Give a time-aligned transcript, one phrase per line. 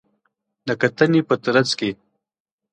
[0.67, 1.89] د کتنې په ترڅ کې